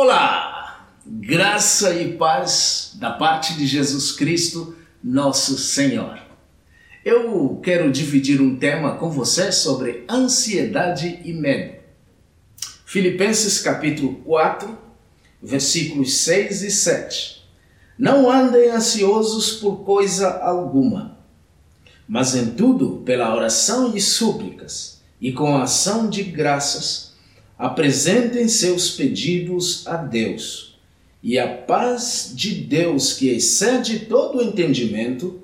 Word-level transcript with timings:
Olá! 0.00 0.86
Graça 1.04 1.92
e 1.92 2.16
paz 2.16 2.92
da 3.00 3.10
parte 3.10 3.54
de 3.54 3.66
Jesus 3.66 4.12
Cristo, 4.12 4.76
nosso 5.02 5.58
Senhor. 5.58 6.20
Eu 7.04 7.58
quero 7.64 7.90
dividir 7.90 8.40
um 8.40 8.54
tema 8.54 8.94
com 8.94 9.10
você 9.10 9.50
sobre 9.50 10.04
ansiedade 10.08 11.20
e 11.24 11.32
medo. 11.32 11.78
Filipenses 12.86 13.58
capítulo 13.58 14.14
4, 14.24 14.78
versículos 15.42 16.18
6 16.18 16.62
e 16.62 16.70
7. 16.70 17.44
Não 17.98 18.30
andem 18.30 18.70
ansiosos 18.70 19.54
por 19.54 19.78
coisa 19.78 20.30
alguma, 20.30 21.18
mas 22.06 22.36
em 22.36 22.52
tudo, 22.52 23.02
pela 23.04 23.34
oração 23.34 23.96
e 23.96 24.00
súplicas, 24.00 25.02
e 25.20 25.32
com 25.32 25.56
ação 25.56 26.08
de 26.08 26.22
graças, 26.22 27.07
apresentem 27.58 28.48
seus 28.48 28.92
pedidos 28.92 29.84
a 29.86 29.96
Deus, 29.96 30.78
e 31.20 31.36
a 31.36 31.52
paz 31.52 32.30
de 32.32 32.54
Deus, 32.54 33.12
que 33.12 33.28
excede 33.28 34.06
todo 34.06 34.38
o 34.38 34.42
entendimento, 34.42 35.42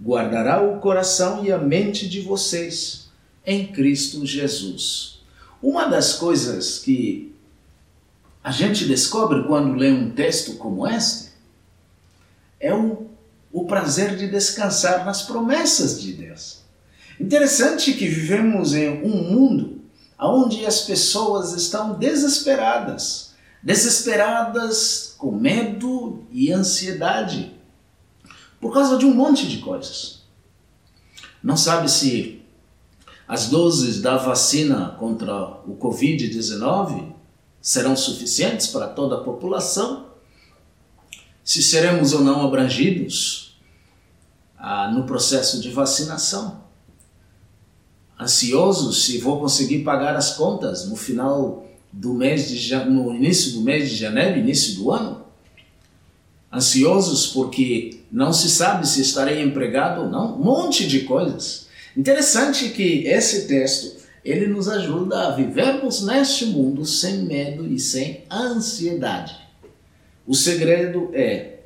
guardará 0.00 0.62
o 0.62 0.78
coração 0.78 1.44
e 1.44 1.50
a 1.50 1.58
mente 1.58 2.08
de 2.08 2.20
vocês 2.20 3.08
em 3.44 3.66
Cristo 3.66 4.24
Jesus. 4.24 5.18
Uma 5.60 5.86
das 5.86 6.14
coisas 6.14 6.78
que 6.78 7.34
a 8.44 8.52
gente 8.52 8.84
descobre 8.84 9.42
quando 9.44 9.74
lê 9.74 9.90
um 9.90 10.10
texto 10.10 10.54
como 10.54 10.86
este 10.86 11.30
é 12.60 12.72
o, 12.72 13.08
o 13.52 13.64
prazer 13.64 14.16
de 14.16 14.28
descansar 14.28 15.04
nas 15.04 15.22
promessas 15.22 16.00
de 16.00 16.12
Deus. 16.12 16.60
Interessante 17.18 17.94
que 17.94 18.06
vivemos 18.06 18.74
em 18.74 19.02
um 19.02 19.32
mundo 19.32 19.75
onde 20.18 20.64
as 20.64 20.82
pessoas 20.82 21.52
estão 21.52 21.94
desesperadas, 21.94 23.34
desesperadas 23.62 25.14
com 25.18 25.32
medo 25.32 26.24
e 26.30 26.52
ansiedade 26.52 27.54
por 28.60 28.72
causa 28.72 28.96
de 28.96 29.04
um 29.04 29.14
monte 29.14 29.46
de 29.46 29.58
coisas. 29.58 30.22
Não 31.42 31.56
sabe 31.56 31.90
se 31.90 32.42
as 33.28 33.48
doses 33.48 34.00
da 34.00 34.16
vacina 34.16 34.96
contra 34.98 35.34
o 35.66 35.76
Covid-19 35.76 37.12
serão 37.60 37.96
suficientes 37.96 38.68
para 38.68 38.88
toda 38.88 39.16
a 39.16 39.24
população, 39.24 40.06
se 41.44 41.62
seremos 41.62 42.12
ou 42.12 42.20
não 42.20 42.44
abrangidos 42.44 43.58
ah, 44.56 44.90
no 44.90 45.04
processo 45.04 45.60
de 45.60 45.70
vacinação 45.70 46.65
ansioso 48.20 48.92
se 48.92 49.18
vou 49.18 49.38
conseguir 49.40 49.80
pagar 49.80 50.16
as 50.16 50.36
contas 50.36 50.88
no 50.88 50.96
final 50.96 51.66
do 51.92 52.12
mês 52.12 52.48
de 52.48 52.74
no 52.84 53.14
início 53.14 53.52
do 53.52 53.60
mês 53.60 53.90
de 53.90 53.96
janeiro, 53.96 54.38
início 54.38 54.76
do 54.76 54.90
ano. 54.90 55.24
Ansiosos 56.52 57.26
porque 57.28 58.00
não 58.10 58.32
se 58.32 58.48
sabe 58.48 58.86
se 58.86 59.00
estarei 59.00 59.42
empregado 59.42 60.02
ou 60.02 60.08
não, 60.08 60.36
um 60.36 60.44
monte 60.44 60.86
de 60.86 61.00
coisas. 61.00 61.66
Interessante 61.96 62.70
que 62.70 63.06
esse 63.06 63.46
texto 63.46 63.96
ele 64.24 64.46
nos 64.46 64.68
ajuda 64.68 65.28
a 65.28 65.30
vivermos 65.30 66.02
neste 66.02 66.46
mundo 66.46 66.84
sem 66.84 67.22
medo 67.22 67.66
e 67.66 67.78
sem 67.78 68.24
ansiedade. 68.30 69.36
O 70.26 70.34
segredo 70.34 71.10
é 71.14 71.60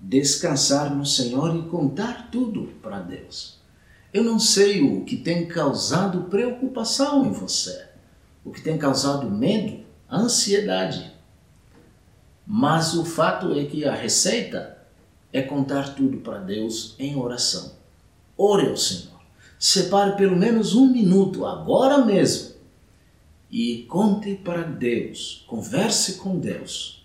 descansar 0.00 0.94
no 0.94 1.04
Senhor 1.04 1.56
e 1.56 1.68
contar 1.68 2.28
tudo 2.30 2.68
para 2.80 3.00
Deus. 3.00 3.58
Eu 4.14 4.22
não 4.22 4.38
sei 4.38 4.80
o 4.80 5.04
que 5.04 5.16
tem 5.16 5.44
causado 5.44 6.30
preocupação 6.30 7.26
em 7.26 7.32
você, 7.32 7.88
o 8.44 8.52
que 8.52 8.62
tem 8.62 8.78
causado 8.78 9.28
medo, 9.28 9.84
ansiedade. 10.08 11.12
Mas 12.46 12.94
o 12.94 13.04
fato 13.04 13.58
é 13.58 13.64
que 13.64 13.84
a 13.84 13.92
receita 13.92 14.78
é 15.32 15.42
contar 15.42 15.96
tudo 15.96 16.18
para 16.18 16.38
Deus 16.38 16.94
em 16.96 17.16
oração. 17.16 17.72
Ore 18.38 18.68
ao 18.68 18.76
Senhor. 18.76 19.20
Separe 19.58 20.16
pelo 20.16 20.36
menos 20.36 20.76
um 20.76 20.86
minuto 20.86 21.44
agora 21.44 22.04
mesmo 22.04 22.54
e 23.50 23.82
conte 23.88 24.36
para 24.36 24.62
Deus, 24.62 25.44
converse 25.48 26.18
com 26.18 26.38
Deus. 26.38 27.04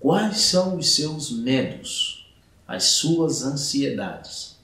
Quais 0.00 0.38
são 0.40 0.78
os 0.78 0.94
seus 0.94 1.30
medos, 1.30 2.26
as 2.66 2.84
suas 2.84 3.42
ansiedades? 3.42 4.57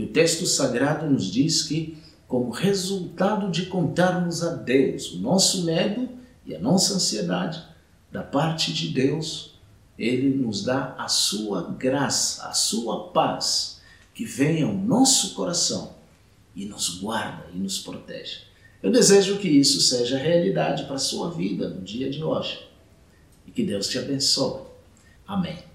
E 0.00 0.02
o 0.02 0.06
texto 0.06 0.46
sagrado 0.46 1.06
nos 1.10 1.30
diz 1.30 1.64
que, 1.64 1.98
como 2.26 2.48
resultado 2.48 3.50
de 3.50 3.66
contarmos 3.66 4.42
a 4.42 4.54
Deus 4.54 5.12
o 5.12 5.18
nosso 5.18 5.66
medo 5.66 6.08
e 6.46 6.54
a 6.54 6.58
nossa 6.58 6.94
ansiedade, 6.94 7.62
da 8.10 8.22
parte 8.22 8.72
de 8.72 8.88
Deus, 8.88 9.60
Ele 9.98 10.34
nos 10.34 10.64
dá 10.64 10.94
a 10.96 11.06
sua 11.06 11.74
graça, 11.78 12.48
a 12.48 12.54
sua 12.54 13.08
paz, 13.08 13.82
que 14.14 14.24
vem 14.24 14.62
ao 14.62 14.72
nosso 14.72 15.34
coração 15.34 15.92
e 16.56 16.64
nos 16.64 16.98
guarda 16.98 17.50
e 17.54 17.58
nos 17.58 17.78
protege. 17.78 18.38
Eu 18.82 18.90
desejo 18.90 19.36
que 19.36 19.48
isso 19.48 19.82
seja 19.82 20.16
realidade 20.16 20.84
para 20.84 20.94
a 20.94 20.98
sua 20.98 21.30
vida 21.30 21.68
no 21.68 21.82
dia 21.82 22.08
de 22.08 22.24
hoje 22.24 22.66
e 23.46 23.50
que 23.50 23.62
Deus 23.62 23.86
te 23.86 23.98
abençoe. 23.98 24.62
Amém. 25.26 25.69